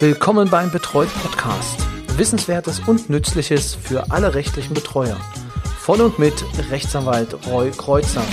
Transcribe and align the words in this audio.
Willkommen 0.00 0.50
beim 0.50 0.72
Betreut 0.72 1.08
Podcast. 1.22 1.86
Wissenswertes 2.16 2.80
und 2.80 3.10
Nützliches 3.10 3.76
für 3.76 4.10
alle 4.10 4.34
rechtlichen 4.34 4.74
Betreuer. 4.74 5.16
Von 5.78 6.00
und 6.00 6.18
mit 6.18 6.34
Rechtsanwalt 6.68 7.46
Roy 7.46 7.70
Kreuzer. 7.70 8.24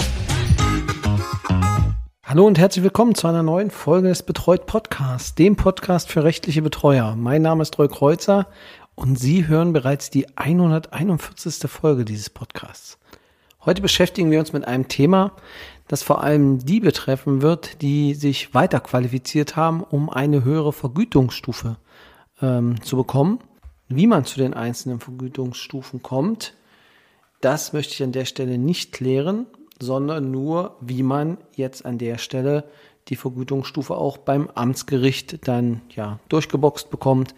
Hallo 2.24 2.48
und 2.48 2.58
herzlich 2.58 2.84
willkommen 2.84 3.14
zu 3.14 3.28
einer 3.28 3.44
neuen 3.44 3.70
Folge 3.70 4.08
des 4.08 4.24
Betreut 4.24 4.66
Podcasts, 4.66 5.36
dem 5.36 5.56
Podcast 5.56 6.10
für 6.12 6.24
rechtliche 6.24 6.64
Betreuer. 6.64 7.16
Mein 7.16 7.44
Name 7.44 7.62
ist 7.62 7.78
Roy 7.78 7.88
Kreuzer 7.88 8.48
und 8.96 9.20
Sie 9.20 9.48
hören 9.48 9.72
bereits 9.72 10.10
die 10.10 10.36
141. 10.36 11.70
Folge 11.70 12.06
dieses 12.06 12.32
Podcasts. 12.32 12.98
Heute 13.64 13.84
beschäftigen 13.84 14.32
wir 14.32 14.40
uns 14.40 14.54
mit 14.54 14.68
einem 14.68 14.88
Thema, 14.88 15.34
das 15.88 16.02
vor 16.02 16.24
allem 16.24 16.66
die 16.66 16.80
betreffen 16.80 17.44
wird, 17.44 17.84
die 17.84 18.16
sich 18.16 18.56
weiter 18.56 18.80
qualifiziert 18.80 19.56
haben, 19.56 19.84
um 19.84 20.10
eine 20.10 20.44
höhere 20.44 20.74
Vergütungsstufe 20.74 21.78
ähm, 22.42 22.82
zu 22.82 22.98
bekommen. 22.98 23.38
Wie 23.88 24.08
man 24.08 24.26
zu 24.26 24.40
den 24.40 24.56
einzelnen 24.56 25.00
Vergütungsstufen 25.00 26.02
kommt, 26.02 26.56
das 27.40 27.72
möchte 27.72 27.94
ich 27.94 28.02
an 28.02 28.12
der 28.12 28.26
Stelle 28.26 28.58
nicht 28.58 28.94
klären, 28.94 29.46
sondern 29.80 30.32
nur, 30.32 30.78
wie 30.82 31.04
man 31.04 31.38
jetzt 31.56 31.86
an 31.86 32.00
der 32.00 32.18
Stelle 32.18 32.64
die 33.10 33.16
Vergütungsstufe 33.16 33.96
auch 33.96 34.18
beim 34.18 34.48
Amtsgericht 34.48 35.48
dann 35.48 35.82
ja 35.90 36.20
durchgeboxt 36.30 36.90
bekommt, 36.90 37.36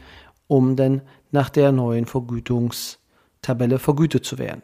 um 0.47 0.77
dann 0.77 1.01
nach 1.31 1.49
der 1.49 1.73
neuen 1.73 2.05
Vergütungstabelle 2.05 3.77
vergütet 3.77 4.23
zu 4.23 4.37
werden. 4.37 4.61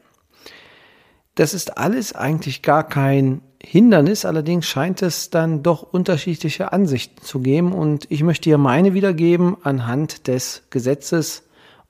Das 1.40 1.54
ist 1.54 1.78
alles 1.78 2.12
eigentlich 2.12 2.64
gar 2.64 2.86
kein 2.86 3.40
Hindernis, 3.64 4.26
allerdings 4.26 4.66
scheint 4.66 5.02
es 5.02 5.30
dann 5.30 5.64
doch 5.64 5.84
unterschiedliche 5.84 6.74
Ansichten 6.74 7.24
zu 7.24 7.40
geben 7.40 7.72
und 7.72 8.08
ich 8.10 8.24
möchte 8.24 8.50
hier 8.50 8.58
meine 8.58 8.94
wiedergeben 8.94 9.56
anhand 9.64 10.28
des 10.28 10.64
Gesetzes 10.70 11.44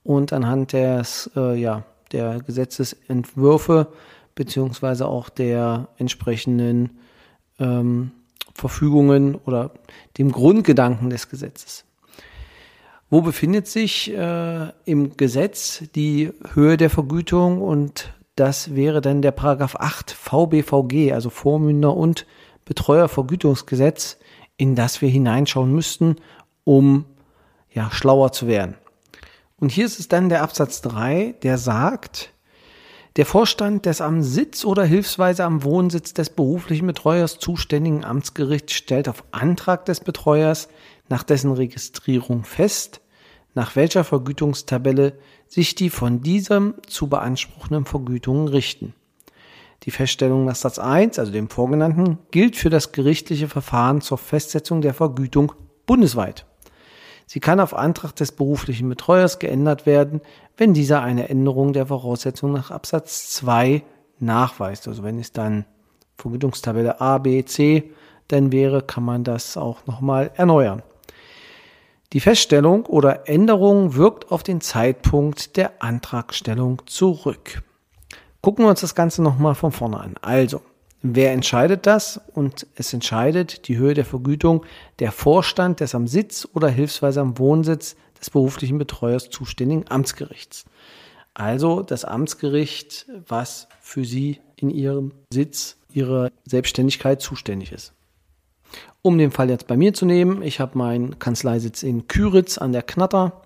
und 0.04 0.32
anhand 0.32 0.72
des, 0.72 1.32
äh, 1.34 1.60
ja, 1.60 1.82
der 2.12 2.38
Gesetzesentwürfe 2.38 3.88
beziehungsweise 4.36 5.08
auch 5.08 5.28
der 5.28 5.88
entsprechenden 5.98 7.00
ähm, 7.58 8.12
Verfügungen 8.54 9.34
oder 9.34 9.72
dem 10.16 10.30
Grundgedanken 10.30 11.10
des 11.10 11.28
Gesetzes. 11.28 11.84
Wo 13.10 13.20
befindet 13.20 13.66
sich 13.66 14.12
äh, 14.16 14.68
im 14.84 15.16
Gesetz 15.16 15.82
die 15.96 16.30
Höhe 16.54 16.76
der 16.76 16.88
Vergütung 16.88 17.60
und 17.62 18.12
das 18.40 18.74
wäre 18.74 19.02
dann 19.02 19.20
der 19.20 19.32
Paragraph 19.32 19.76
8 19.76 20.10
VBVG, 20.12 21.12
also 21.12 21.28
Vormünder 21.28 21.94
und 21.94 22.26
Betreuervergütungsgesetz, 22.64 24.16
in 24.56 24.74
das 24.74 25.02
wir 25.02 25.10
hineinschauen 25.10 25.70
müssten, 25.70 26.16
um 26.64 27.04
ja, 27.70 27.90
schlauer 27.90 28.32
zu 28.32 28.46
werden. 28.46 28.76
Und 29.58 29.70
hier 29.70 29.84
ist 29.84 30.00
es 30.00 30.08
dann 30.08 30.30
der 30.30 30.42
Absatz 30.42 30.80
3, 30.80 31.34
der 31.42 31.58
sagt, 31.58 32.32
der 33.16 33.26
Vorstand 33.26 33.84
des 33.84 34.00
am 34.00 34.22
Sitz 34.22 34.64
oder 34.64 34.84
hilfsweise 34.84 35.44
am 35.44 35.62
Wohnsitz 35.62 36.14
des 36.14 36.30
beruflichen 36.30 36.86
Betreuers 36.86 37.38
zuständigen 37.38 38.06
Amtsgerichts 38.06 38.72
stellt 38.72 39.08
auf 39.10 39.22
Antrag 39.32 39.84
des 39.84 40.00
Betreuers 40.00 40.68
nach 41.10 41.24
dessen 41.24 41.52
Registrierung 41.52 42.44
fest, 42.44 43.02
nach 43.54 43.76
welcher 43.76 44.04
Vergütungstabelle 44.04 45.14
sich 45.48 45.74
die 45.74 45.90
von 45.90 46.20
diesem 46.22 46.74
zu 46.86 47.08
beanspruchenden 47.08 47.84
Vergütungen 47.84 48.48
richten. 48.48 48.94
Die 49.84 49.90
Feststellung 49.90 50.44
nach 50.44 50.56
Satz 50.56 50.78
1, 50.78 51.18
also 51.18 51.32
dem 51.32 51.48
vorgenannten, 51.48 52.18
gilt 52.30 52.56
für 52.56 52.70
das 52.70 52.92
gerichtliche 52.92 53.48
Verfahren 53.48 54.00
zur 54.00 54.18
Festsetzung 54.18 54.82
der 54.82 54.94
Vergütung 54.94 55.52
bundesweit. 55.86 56.46
Sie 57.26 57.40
kann 57.40 57.60
auf 57.60 57.74
Antrag 57.74 58.14
des 58.16 58.32
beruflichen 58.32 58.88
Betreuers 58.88 59.38
geändert 59.38 59.86
werden, 59.86 60.20
wenn 60.56 60.74
dieser 60.74 61.02
eine 61.02 61.28
Änderung 61.28 61.72
der 61.72 61.86
Voraussetzung 61.86 62.52
nach 62.52 62.70
Absatz 62.70 63.30
2 63.30 63.82
nachweist. 64.18 64.88
Also 64.88 65.02
wenn 65.02 65.18
es 65.18 65.32
dann 65.32 65.64
Vergütungstabelle 66.18 67.00
A, 67.00 67.18
B, 67.18 67.44
C 67.44 67.92
dann 68.28 68.52
wäre, 68.52 68.82
kann 68.82 69.04
man 69.04 69.24
das 69.24 69.56
auch 69.56 69.86
nochmal 69.86 70.30
erneuern. 70.36 70.82
Die 72.12 72.18
Feststellung 72.18 72.86
oder 72.86 73.28
Änderung 73.28 73.94
wirkt 73.94 74.32
auf 74.32 74.42
den 74.42 74.60
Zeitpunkt 74.60 75.56
der 75.56 75.80
Antragstellung 75.80 76.82
zurück. 76.86 77.62
Gucken 78.40 78.64
wir 78.64 78.70
uns 78.70 78.80
das 78.80 78.96
Ganze 78.96 79.22
nochmal 79.22 79.54
von 79.54 79.70
vorne 79.70 80.00
an. 80.00 80.14
Also, 80.20 80.60
wer 81.02 81.30
entscheidet 81.30 81.86
das? 81.86 82.20
Und 82.34 82.66
es 82.74 82.92
entscheidet 82.92 83.68
die 83.68 83.76
Höhe 83.76 83.94
der 83.94 84.04
Vergütung 84.04 84.66
der 84.98 85.12
Vorstand 85.12 85.78
des 85.78 85.94
am 85.94 86.08
Sitz 86.08 86.48
oder 86.52 86.68
hilfsweise 86.68 87.20
am 87.20 87.38
Wohnsitz 87.38 87.94
des 88.18 88.30
beruflichen 88.30 88.78
Betreuers 88.78 89.30
zuständigen 89.30 89.88
Amtsgerichts. 89.88 90.64
Also 91.32 91.82
das 91.82 92.04
Amtsgericht, 92.04 93.06
was 93.28 93.68
für 93.80 94.04
Sie 94.04 94.40
in 94.56 94.70
Ihrem 94.70 95.12
Sitz, 95.32 95.76
Ihrer 95.92 96.30
Selbstständigkeit 96.44 97.22
zuständig 97.22 97.70
ist. 97.70 97.92
Um 99.02 99.18
den 99.18 99.30
Fall 99.30 99.48
jetzt 99.48 99.66
bei 99.66 99.76
mir 99.76 99.94
zu 99.94 100.04
nehmen, 100.04 100.42
ich 100.42 100.60
habe 100.60 100.76
meinen 100.76 101.18
Kanzleisitz 101.18 101.82
in 101.82 102.06
Küritz 102.06 102.58
an 102.58 102.72
der 102.72 102.82
Knatter. 102.82 103.42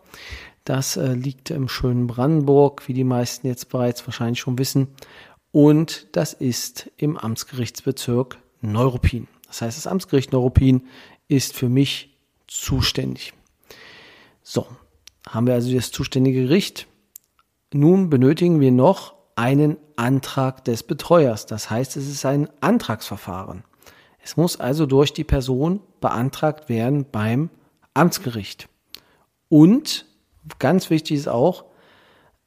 Das 0.64 0.96
äh, 0.96 1.12
liegt 1.12 1.50
im 1.50 1.68
schönen 1.68 2.06
Brandenburg, 2.06 2.88
wie 2.88 2.94
die 2.94 3.04
meisten 3.04 3.46
jetzt 3.46 3.68
bereits 3.68 4.06
wahrscheinlich 4.06 4.40
schon 4.40 4.58
wissen. 4.58 4.88
Und 5.52 6.08
das 6.12 6.32
ist 6.32 6.90
im 6.96 7.16
Amtsgerichtsbezirk 7.16 8.38
Neuruppin. 8.60 9.28
Das 9.46 9.62
heißt, 9.62 9.76
das 9.76 9.86
Amtsgericht 9.86 10.32
Neuruppin 10.32 10.88
ist 11.28 11.54
für 11.54 11.68
mich 11.68 12.16
zuständig. 12.48 13.34
So, 14.42 14.66
haben 15.28 15.46
wir 15.46 15.54
also 15.54 15.72
das 15.72 15.92
zuständige 15.92 16.42
Gericht. 16.42 16.86
Nun 17.72 18.10
benötigen 18.10 18.60
wir 18.60 18.72
noch 18.72 19.14
einen 19.36 19.76
Antrag 19.96 20.64
des 20.64 20.82
Betreuers. 20.82 21.46
Das 21.46 21.70
heißt, 21.70 21.96
es 21.96 22.08
ist 22.08 22.24
ein 22.24 22.48
Antragsverfahren. 22.60 23.64
Es 24.24 24.38
muss 24.38 24.58
also 24.58 24.86
durch 24.86 25.12
die 25.12 25.22
Person 25.22 25.80
beantragt 26.00 26.70
werden 26.70 27.04
beim 27.12 27.50
Amtsgericht. 27.92 28.70
Und 29.50 30.06
ganz 30.58 30.88
wichtig 30.88 31.18
ist 31.18 31.28
auch, 31.28 31.66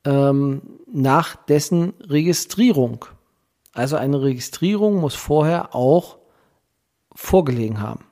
ähm, 0.04 0.64
nach 0.92 1.36
dessen 1.36 1.94
Registrierung. 2.02 3.06
Also 3.74 3.96
eine 3.96 4.24
Registrierung 4.24 5.00
muss 5.00 5.14
vorher 5.14 5.76
auch 5.76 6.18
vorgelegen 7.14 7.80
haben. 7.80 8.06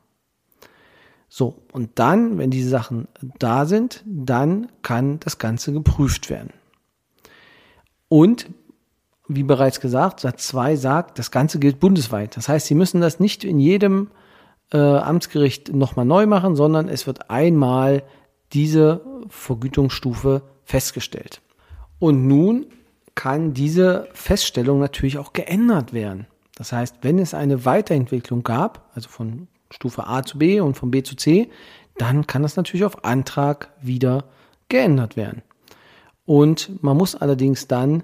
So, 1.28 1.64
und 1.72 1.98
dann, 1.98 2.38
wenn 2.38 2.52
diese 2.52 2.70
Sachen 2.70 3.08
da 3.40 3.66
sind, 3.66 4.04
dann 4.06 4.72
kann 4.84 5.20
das 5.22 5.40
Ganze 5.40 5.74
geprüft 5.74 6.30
werden. 6.30 6.54
Und 8.10 8.46
wie 9.28 9.44
bereits 9.44 9.80
gesagt, 9.80 10.20
Satz 10.20 10.48
2 10.48 10.76
sagt, 10.76 11.20
das 11.20 11.32
Ganze 11.32 11.60
gilt 11.60 11.80
bundesweit. 11.80 12.38
Das 12.38 12.48
heißt, 12.48 12.68
Sie 12.68 12.76
müssen 12.76 13.02
das 13.02 13.20
nicht 13.20 13.44
in 13.44 13.60
jedem 13.60 14.10
äh, 14.72 14.78
Amtsgericht 14.78 15.74
nochmal 15.74 16.06
neu 16.06 16.26
machen, 16.28 16.56
sondern 16.56 16.88
es 16.90 17.08
wird 17.08 17.30
einmal 17.30 18.04
diese 18.54 19.02
Vergütungsstufe 19.30 20.44
festgestellt. 20.64 21.42
Und 22.00 22.28
nun 22.28 22.68
kann 23.16 23.54
diese 23.54 24.08
Feststellung 24.14 24.80
natürlich 24.80 25.18
auch 25.18 25.34
geändert 25.34 25.94
werden. 25.94 26.28
Das 26.56 26.72
heißt, 26.72 26.98
wenn 27.02 27.20
es 27.20 27.34
eine 27.34 27.66
Weiterentwicklung 27.66 28.44
gab, 28.44 28.90
also 28.94 29.10
von 29.10 29.48
Stufe 29.72 30.08
A 30.08 30.24
zu 30.24 30.38
B 30.38 30.60
und 30.60 30.76
von 30.76 30.92
B 30.92 31.04
zu 31.04 31.16
C, 31.16 31.50
dann 31.98 32.28
kann 32.28 32.44
das 32.44 32.56
natürlich 32.56 32.86
auf 32.86 33.04
Antrag 33.06 33.72
wieder 33.82 34.26
geändert 34.70 35.16
werden. 35.16 35.42
Und 36.26 36.84
man 36.84 36.98
muss 36.98 37.16
allerdings 37.16 37.68
dann 37.68 38.04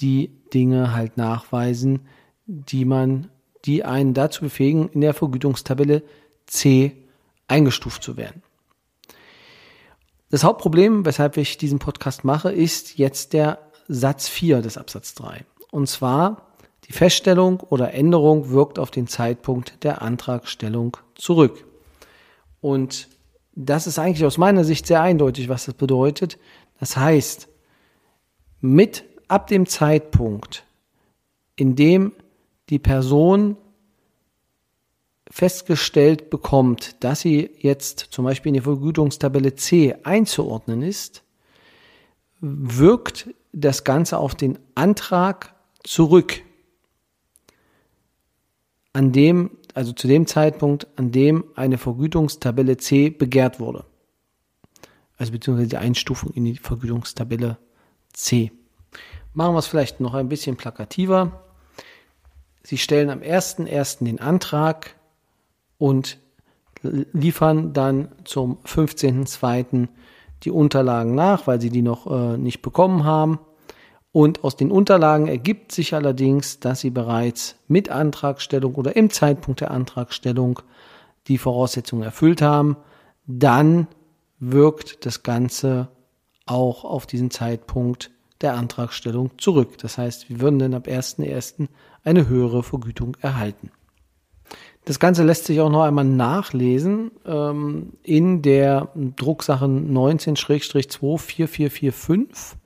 die 0.00 0.41
Dinge 0.54 0.94
halt 0.94 1.16
nachweisen, 1.16 2.00
die 2.46 2.84
man, 2.84 3.28
die 3.64 3.84
einen 3.84 4.14
dazu 4.14 4.42
befähigen, 4.42 4.88
in 4.88 5.00
der 5.00 5.14
Vergütungstabelle 5.14 6.02
C 6.46 6.96
eingestuft 7.48 8.02
zu 8.02 8.16
werden. 8.16 8.42
Das 10.30 10.44
Hauptproblem, 10.44 11.04
weshalb 11.04 11.36
ich 11.36 11.58
diesen 11.58 11.78
Podcast 11.78 12.24
mache, 12.24 12.50
ist 12.50 12.98
jetzt 12.98 13.34
der 13.34 13.58
Satz 13.86 14.28
4 14.28 14.62
des 14.62 14.78
Absatz 14.78 15.14
3. 15.14 15.44
Und 15.70 15.88
zwar, 15.88 16.54
die 16.88 16.92
Feststellung 16.92 17.60
oder 17.60 17.92
Änderung 17.92 18.50
wirkt 18.50 18.78
auf 18.78 18.90
den 18.90 19.06
Zeitpunkt 19.06 19.84
der 19.84 20.00
Antragstellung 20.00 20.96
zurück. 21.14 21.66
Und 22.60 23.08
das 23.54 23.86
ist 23.86 23.98
eigentlich 23.98 24.24
aus 24.24 24.38
meiner 24.38 24.64
Sicht 24.64 24.86
sehr 24.86 25.02
eindeutig, 25.02 25.48
was 25.48 25.66
das 25.66 25.74
bedeutet. 25.74 26.38
Das 26.80 26.96
heißt, 26.96 27.48
mit 28.60 29.04
ab 29.32 29.46
dem 29.46 29.64
Zeitpunkt, 29.64 30.64
in 31.56 31.74
dem 31.74 32.12
die 32.68 32.78
Person 32.78 33.56
festgestellt 35.30 36.28
bekommt, 36.28 37.02
dass 37.02 37.20
sie 37.20 37.50
jetzt 37.58 38.00
zum 38.10 38.26
Beispiel 38.26 38.50
in 38.50 38.54
die 38.54 38.60
Vergütungstabelle 38.60 39.54
C 39.54 39.94
einzuordnen 40.02 40.82
ist, 40.82 41.22
wirkt 42.40 43.30
das 43.54 43.84
Ganze 43.84 44.18
auf 44.18 44.34
den 44.34 44.58
Antrag 44.74 45.54
zurück, 45.82 46.42
an 48.92 49.12
dem, 49.12 49.52
also 49.72 49.92
zu 49.92 50.08
dem 50.08 50.26
Zeitpunkt, 50.26 50.86
an 50.96 51.10
dem 51.10 51.44
eine 51.54 51.78
Vergütungstabelle 51.78 52.76
C 52.76 53.08
begehrt 53.08 53.58
wurde. 53.60 53.86
also 55.16 55.32
beziehungsweise 55.32 55.70
die 55.70 55.78
Einstufung 55.78 56.32
in 56.34 56.44
die 56.44 56.56
Vergütungstabelle 56.56 57.56
C. 58.12 58.52
Machen 59.34 59.54
wir 59.54 59.58
es 59.58 59.66
vielleicht 59.66 60.00
noch 60.00 60.14
ein 60.14 60.28
bisschen 60.28 60.56
plakativer. 60.56 61.42
Sie 62.62 62.78
stellen 62.78 63.10
am 63.10 63.20
1.1. 63.20 64.04
den 64.04 64.20
Antrag 64.20 64.94
und 65.78 66.18
liefern 66.82 67.72
dann 67.72 68.08
zum 68.24 68.58
15.2. 68.64 69.88
die 70.42 70.50
Unterlagen 70.50 71.14
nach, 71.14 71.46
weil 71.46 71.60
sie 71.60 71.70
die 71.70 71.82
noch 71.82 72.06
äh, 72.10 72.36
nicht 72.36 72.60
bekommen 72.62 73.04
haben. 73.04 73.38
Und 74.12 74.44
aus 74.44 74.56
den 74.56 74.70
Unterlagen 74.70 75.26
ergibt 75.26 75.72
sich 75.72 75.94
allerdings, 75.94 76.60
dass 76.60 76.80
sie 76.80 76.90
bereits 76.90 77.56
mit 77.66 77.88
Antragstellung 77.88 78.74
oder 78.74 78.94
im 78.94 79.08
Zeitpunkt 79.08 79.60
der 79.60 79.70
Antragstellung 79.70 80.60
die 81.28 81.38
Voraussetzungen 81.38 82.02
erfüllt 82.02 82.42
haben. 82.42 82.76
Dann 83.26 83.86
wirkt 84.38 85.06
das 85.06 85.22
Ganze 85.22 85.88
auch 86.44 86.84
auf 86.84 87.06
diesen 87.06 87.30
Zeitpunkt 87.30 88.10
der 88.42 88.54
Antragstellung 88.54 89.30
zurück. 89.38 89.78
Das 89.78 89.98
heißt, 89.98 90.28
wir 90.28 90.40
würden 90.40 90.58
dann 90.58 90.74
ab 90.74 90.86
1.1. 90.86 91.68
eine 92.04 92.28
höhere 92.28 92.62
Vergütung 92.62 93.16
erhalten. 93.20 93.70
Das 94.84 94.98
Ganze 94.98 95.22
lässt 95.22 95.44
sich 95.44 95.60
auch 95.60 95.70
noch 95.70 95.82
einmal 95.82 96.04
nachlesen 96.04 97.12
ähm, 97.24 97.92
in 98.02 98.42
der 98.42 98.88
Drucksache 98.94 99.66
19-24445. 99.66 102.56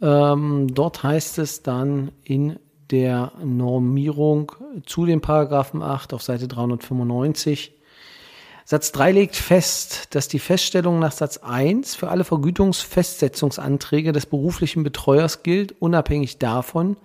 Ähm, 0.00 0.68
dort 0.68 1.02
heißt 1.02 1.38
es 1.38 1.62
dann 1.62 2.12
in 2.22 2.58
der 2.90 3.32
Normierung 3.42 4.52
zu 4.84 5.06
dem 5.06 5.22
Paragraphen 5.22 5.82
8 5.82 6.12
auf 6.12 6.22
Seite 6.22 6.48
395, 6.48 7.77
Satz 8.70 8.92
3 8.92 9.12
legt 9.12 9.34
fest, 9.34 10.14
dass 10.14 10.28
die 10.28 10.38
Feststellung 10.38 10.98
nach 10.98 11.12
Satz 11.12 11.38
1 11.38 11.94
für 11.94 12.08
alle 12.10 12.22
Vergütungsfestsetzungsanträge 12.22 14.12
des 14.12 14.26
beruflichen 14.26 14.82
Betreuers 14.82 15.42
gilt, 15.42 15.80
unabhängig 15.80 16.36
davon, 16.36 16.98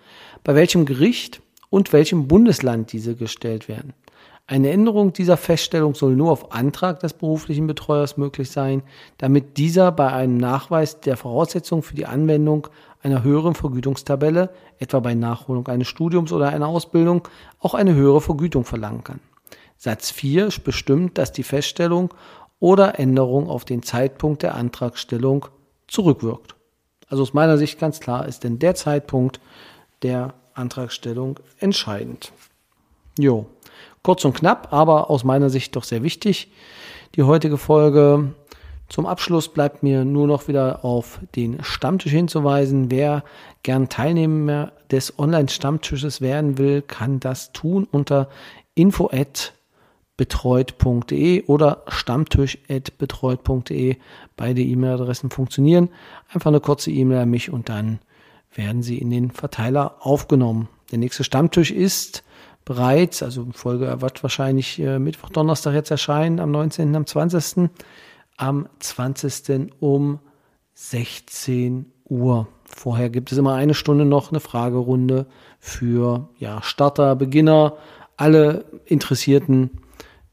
bei 0.44 0.56
welchem 0.56 0.86
Gericht 0.86 1.42
und 1.70 1.94
welchem 1.94 2.28
Bundesland 2.28 2.92
diese 2.92 3.16
gestellt 3.16 3.70
werden. 3.70 3.94
Eine 4.46 4.72
Änderung 4.72 5.14
dieser 5.14 5.38
Feststellung 5.38 5.96
soll 5.96 6.18
nur 6.18 6.34
auf 6.34 6.52
Antrag 6.52 7.00
des 7.00 7.14
beruflichen 7.14 7.66
Betreuers 7.66 8.18
möglich 8.18 8.52
sein, 8.52 8.84
damit 9.18 9.56
dieser 9.56 9.94
bei 9.94 10.12
einem 10.12 10.36
Nachweis 10.36 11.00
der 11.00 11.16
Voraussetzungen 11.16 11.82
für 11.82 11.96
die 11.96 12.08
Anwendung 12.08 12.68
einer 13.02 13.24
höheren 13.24 13.56
Vergütungstabelle, 13.56 14.50
etwa 14.80 15.00
bei 15.00 15.14
Nachholung 15.14 15.66
eines 15.70 15.88
Studiums 15.88 16.34
oder 16.34 16.50
einer 16.50 16.68
Ausbildung, 16.68 17.26
auch 17.60 17.74
eine 17.74 17.94
höhere 17.94 18.20
Vergütung 18.20 18.66
verlangen 18.66 19.06
kann. 19.06 19.22
Satz 19.84 20.12
4 20.12 20.48
bestimmt, 20.64 21.18
dass 21.18 21.34
die 21.34 21.44
Feststellung 21.44 22.14
oder 22.62 23.00
Änderung 23.00 23.50
auf 23.50 23.66
den 23.66 23.84
Zeitpunkt 23.84 24.42
der 24.42 24.56
Antragstellung 24.56 25.48
zurückwirkt. 25.90 26.56
Also 27.10 27.24
aus 27.24 27.34
meiner 27.34 27.58
Sicht 27.58 27.80
ganz 27.80 28.00
klar 28.00 28.26
ist 28.26 28.46
denn 28.46 28.60
der 28.60 28.76
Zeitpunkt 28.76 29.42
der 30.02 30.36
Antragstellung 30.54 31.38
entscheidend. 31.60 32.32
Jo, 33.20 33.46
kurz 34.04 34.24
und 34.24 34.36
knapp, 34.36 34.72
aber 34.72 35.10
aus 35.10 35.26
meiner 35.26 35.50
Sicht 35.50 35.76
doch 35.76 35.84
sehr 35.84 36.02
wichtig. 36.02 36.50
Die 37.16 37.24
heutige 37.24 37.58
Folge. 37.58 38.34
Zum 38.88 39.06
Abschluss 39.06 39.50
bleibt 39.50 39.84
mir 39.84 40.06
nur 40.06 40.28
noch 40.28 40.48
wieder 40.48 40.86
auf 40.86 41.20
den 41.36 41.62
Stammtisch 41.62 42.14
hinzuweisen. 42.14 42.90
Wer 42.90 43.26
gern 43.64 43.90
Teilnehmer 43.90 44.72
des 44.90 45.20
Online-Stammtisches 45.20 46.22
werden 46.22 46.58
will, 46.58 46.82
kann 46.82 47.20
das 47.20 47.52
tun 47.52 47.86
unter 47.92 48.30
info@ 48.76 49.52
betreut.de 50.18 51.46
oder 51.46 51.84
stammtisch.betreut.de. 51.88 53.96
Beide 54.36 54.62
E-Mail-Adressen 54.62 55.30
funktionieren. 55.30 55.88
Einfach 56.32 56.52
eine 56.52 56.60
kurze 56.60 56.92
E-Mail 56.92 57.20
an 57.20 57.30
mich 57.30 57.50
und 57.52 57.70
dann 57.70 58.00
werden 58.54 58.84
sie 58.84 59.00
in 59.00 59.10
den 59.10 59.32
Verteiler 59.32 59.96
aufgenommen. 60.00 60.68
Der 60.92 61.00
nächste 61.00 61.24
Stammtisch 61.24 61.72
ist 61.72 62.24
bereits, 62.66 63.24
also 63.24 63.48
Folge 63.54 64.02
wird 64.02 64.24
wahrscheinlich 64.24 64.80
äh, 64.80 65.00
Mittwoch, 65.00 65.30
Donnerstag 65.30 65.74
jetzt 65.74 65.92
erscheinen, 65.92 66.40
am 66.40 66.52
19., 66.52 66.96
am 66.96 67.06
20., 67.06 67.70
am 68.38 68.70
20. 68.80 69.72
um 69.80 70.20
16 70.76 71.92
Uhr. 72.06 72.48
Vorher 72.64 73.10
gibt 73.10 73.32
es 73.32 73.38
immer 73.38 73.56
eine 73.56 73.74
Stunde 73.74 74.06
noch 74.06 74.32
eine 74.32 74.40
Fragerunde 74.40 75.28
für 75.60 76.30
ja, 76.38 76.62
Starter, 76.62 77.16
Beginner, 77.16 77.78
alle 78.18 78.66
Interessierten 78.86 79.82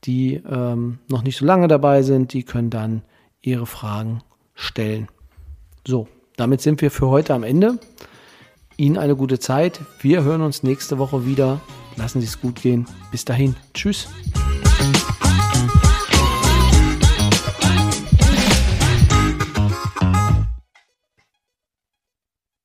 die 0.05 0.35
ähm, 0.35 0.99
noch 1.08 1.23
nicht 1.23 1.37
so 1.37 1.44
lange 1.44 1.69
dabei 1.69 2.02
sind, 2.02 2.32
die 2.32 2.43
können 2.43 2.70
dann 2.70 3.02
ihre 3.43 3.67
Fragen 3.67 4.23
stellen. 4.55 5.08
So, 5.87 6.08
damit 6.37 6.61
sind 6.61 6.81
wir 6.81 6.91
für 6.91 7.08
heute 7.08 7.35
am 7.35 7.43
Ende. 7.43 7.79
Ihnen 8.76 8.97
eine 8.97 9.17
gute 9.17 9.38
Zeit. 9.38 9.81
Wir 10.00 10.23
hören 10.23 10.41
uns 10.41 10.62
nächste 10.62 10.99
Woche 10.99 11.26
wieder. 11.26 11.61
Lassen 11.97 12.20
Sie 12.20 12.26
es 12.26 12.41
gut 12.41 12.62
gehen. 12.62 12.87
Bis 13.11 13.25
dahin. 13.25 13.56
Tschüss. 13.75 14.08